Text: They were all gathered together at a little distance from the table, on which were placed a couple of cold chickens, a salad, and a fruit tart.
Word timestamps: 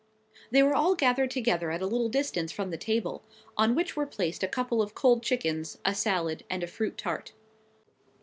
They 0.49 0.63
were 0.63 0.73
all 0.73 0.95
gathered 0.95 1.29
together 1.29 1.69
at 1.69 1.83
a 1.83 1.85
little 1.85 2.09
distance 2.09 2.51
from 2.51 2.71
the 2.71 2.75
table, 2.77 3.21
on 3.55 3.75
which 3.75 3.95
were 3.95 4.07
placed 4.07 4.41
a 4.41 4.47
couple 4.47 4.81
of 4.81 4.95
cold 4.95 5.21
chickens, 5.21 5.77
a 5.85 5.93
salad, 5.93 6.43
and 6.49 6.63
a 6.63 6.67
fruit 6.67 6.97
tart. 6.97 7.33